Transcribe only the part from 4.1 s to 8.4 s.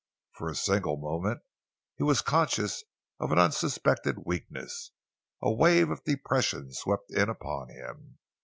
weakness. A wave of depression swept in upon him.